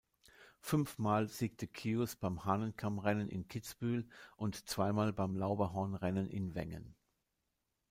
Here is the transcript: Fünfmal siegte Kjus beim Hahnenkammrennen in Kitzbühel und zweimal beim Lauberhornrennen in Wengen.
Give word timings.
Fünfmal 0.61 1.27
siegte 1.27 1.67
Kjus 1.67 2.15
beim 2.15 2.43
Hahnenkammrennen 2.43 3.29
in 3.29 3.47
Kitzbühel 3.47 4.09
und 4.35 4.67
zweimal 4.67 5.13
beim 5.13 5.35
Lauberhornrennen 5.35 6.27
in 6.27 6.55
Wengen. 6.55 6.95